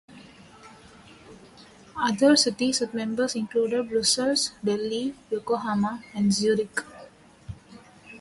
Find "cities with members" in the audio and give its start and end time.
2.35-3.35